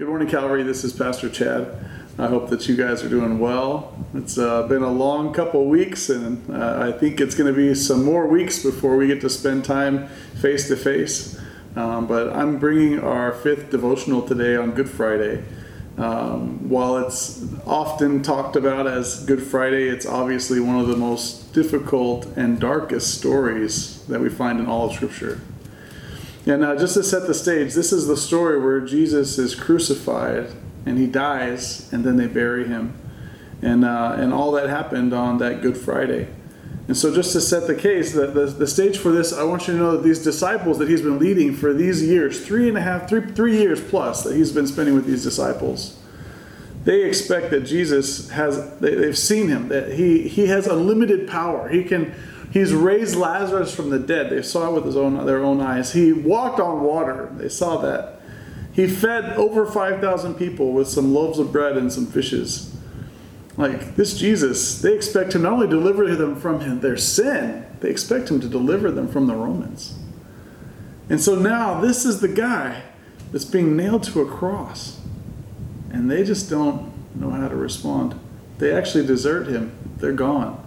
[0.00, 0.62] Good morning, Calvary.
[0.62, 1.76] This is Pastor Chad.
[2.18, 3.94] I hope that you guys are doing well.
[4.14, 7.74] It's uh, been a long couple weeks, and uh, I think it's going to be
[7.74, 10.08] some more weeks before we get to spend time
[10.40, 11.38] face to face.
[11.74, 15.44] But I'm bringing our fifth devotional today on Good Friday.
[15.98, 21.52] Um, while it's often talked about as Good Friday, it's obviously one of the most
[21.52, 25.42] difficult and darkest stories that we find in all of Scripture.
[26.50, 30.50] And uh, just to set the stage, this is the story where Jesus is crucified
[30.84, 32.98] and he dies, and then they bury him.
[33.62, 36.26] And, uh, and all that happened on that Good Friday.
[36.88, 39.68] And so, just to set the case, the, the, the, stage for this, I want
[39.68, 42.76] you to know that these disciples that he's been leading for these years, three and
[42.76, 46.00] a half, three, three years plus that he's been spending with these disciples,
[46.82, 51.68] they expect that Jesus has, they, they've seen him, that he, he has unlimited power.
[51.68, 52.12] He can
[52.50, 54.30] He's raised Lazarus from the dead.
[54.30, 55.92] They saw it with his own, their own eyes.
[55.92, 57.30] He walked on water.
[57.36, 58.20] They saw that.
[58.72, 62.74] He fed over 5,000 people with some loaves of bread and some fishes.
[63.56, 67.66] Like this Jesus, they expect him not only to deliver them from him, their sin,
[67.80, 69.98] they expect him to deliver them from the Romans.
[71.08, 72.82] And so now this is the guy
[73.32, 75.00] that's being nailed to a cross.
[75.92, 78.18] And they just don't know how to respond.
[78.58, 79.72] They actually desert him.
[79.96, 80.64] They're gone.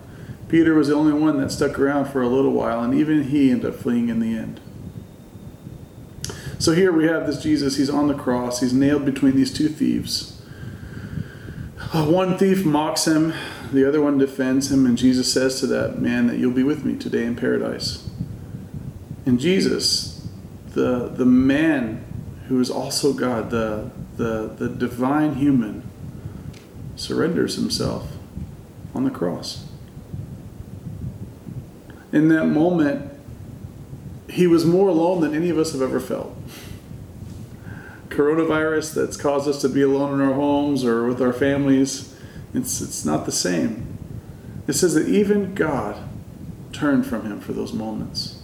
[0.53, 3.49] Peter was the only one that stuck around for a little while, and even he
[3.49, 4.61] ended up fleeing in the end.
[6.59, 7.77] So here we have this Jesus.
[7.77, 8.59] He's on the cross.
[8.59, 10.39] He's nailed between these two thieves.
[11.91, 13.33] Uh, one thief mocks him,
[13.71, 16.85] the other one defends him, and Jesus says to that man that you'll be with
[16.85, 18.07] me today in paradise.
[19.25, 20.27] And Jesus,
[20.75, 22.05] the, the man
[22.47, 25.81] who is also God, the, the, the divine human,
[26.95, 28.11] surrenders himself
[28.93, 29.65] on the cross
[32.13, 33.11] in that moment,
[34.29, 36.37] he was more alone than any of us have ever felt.
[38.09, 42.15] Coronavirus that's caused us to be alone in our homes or with our families,
[42.53, 43.97] it's, it's not the same.
[44.67, 45.97] It says that even God
[46.71, 48.39] turned from him for those moments.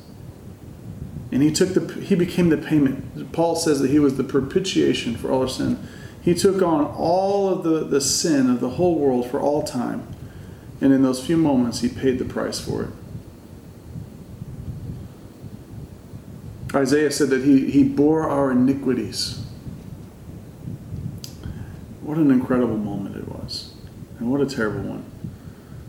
[1.32, 3.32] And he took the he became the payment.
[3.32, 5.88] Paul says that he was the propitiation for all our sin.
[6.24, 10.08] He took on all of the, the sin of the whole world for all time.
[10.82, 12.90] And in those few moments he paid the price for it.
[16.74, 19.44] Isaiah said that he, he bore our iniquities.
[22.02, 23.74] What an incredible moment it was.
[24.20, 25.06] And what a terrible one.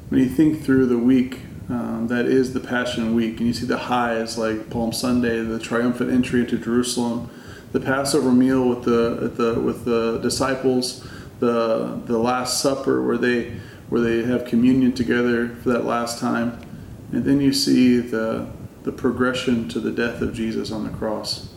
[0.08, 3.64] When you think through the week um, that is the Passion Week, and you see
[3.64, 7.30] the highs like Palm Sunday, the triumphant entry into Jerusalem,
[7.70, 11.06] the Passover meal with the, the with the disciples,
[11.38, 13.56] the the Last Supper where they
[13.88, 16.60] where they have communion together for that last time,
[17.12, 18.48] and then you see the
[18.82, 21.52] the progression to the death of Jesus on the cross,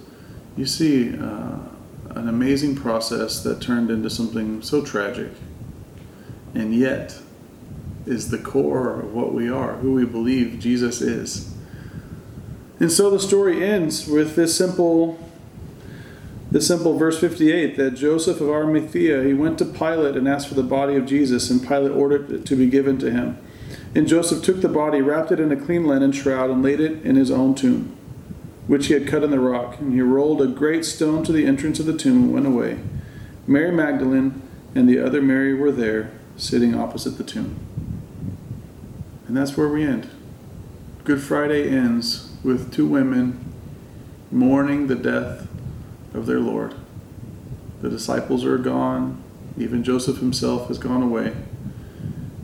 [0.58, 1.58] you see uh,
[2.12, 5.32] an amazing process that turned into something so tragic,
[6.54, 7.20] and yet
[8.06, 11.54] is the core of what we are, who we believe Jesus is.
[12.80, 15.20] And so the story ends with this simple
[16.52, 20.54] this simple verse 58 that Joseph of Arimathea he went to Pilate and asked for
[20.54, 23.40] the body of Jesus and Pilate ordered it to be given to him.
[23.96, 27.04] And Joseph took the body, wrapped it in a clean linen shroud, and laid it
[27.06, 27.96] in his own tomb,
[28.66, 29.80] which he had cut in the rock.
[29.80, 32.80] And he rolled a great stone to the entrance of the tomb and went away.
[33.46, 34.42] Mary Magdalene
[34.74, 37.60] and the other Mary were there, sitting opposite the tomb.
[39.28, 40.10] And that's where we end.
[41.04, 43.54] Good Friday ends with two women
[44.32, 45.48] mourning the death
[46.16, 46.74] of their Lord.
[47.82, 49.22] The disciples are gone,
[49.58, 51.34] even Joseph himself has gone away,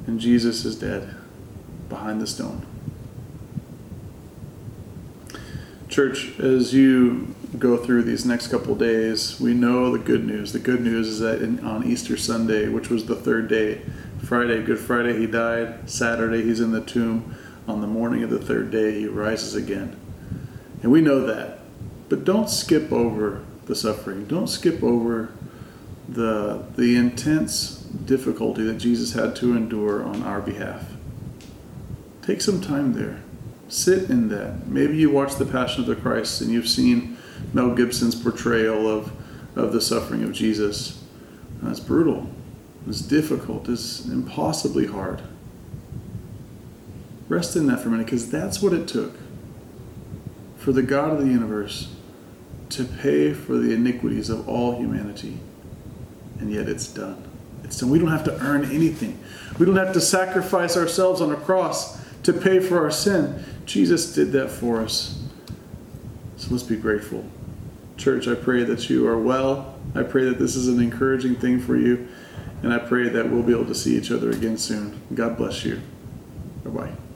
[0.05, 1.15] and Jesus is dead
[1.99, 2.65] behind the stone.
[5.89, 10.53] Church, as you go through these next couple days, we know the good news.
[10.53, 13.81] The good news is that in, on Easter Sunday, which was the third day,
[14.23, 15.89] Friday, Good Friday, he died.
[15.89, 17.35] Saturday, he's in the tomb.
[17.67, 19.99] On the morning of the third day, he rises again.
[20.81, 21.59] And we know that.
[22.07, 24.25] But don't skip over the suffering.
[24.25, 25.33] Don't skip over
[26.07, 27.75] the, the intense
[28.05, 30.93] difficulty that Jesus had to endure on our behalf.
[32.29, 33.23] Take some time there.
[33.69, 34.67] Sit in that.
[34.67, 37.17] Maybe you watch The Passion of the Christ and you've seen
[37.53, 39.11] Mel Gibson's portrayal of,
[39.55, 41.03] of the suffering of Jesus.
[41.65, 42.29] It's brutal,
[42.87, 45.23] it's difficult, it's impossibly hard.
[47.29, 49.13] Rest in that for a minute because that's what it took
[50.55, 51.91] for the God of the universe
[52.69, 55.39] to pay for the iniquities of all humanity.
[56.39, 57.27] And yet it's done.
[57.63, 57.89] It's done.
[57.89, 59.19] We don't have to earn anything.
[59.57, 63.43] We don't have to sacrifice ourselves on a cross to pay for our sin.
[63.65, 65.21] Jesus did that for us.
[66.37, 67.25] So let's be grateful.
[67.97, 69.75] Church, I pray that you are well.
[69.93, 72.07] I pray that this is an encouraging thing for you.
[72.63, 75.01] And I pray that we'll be able to see each other again soon.
[75.13, 75.81] God bless you.
[76.63, 77.08] Bye bye.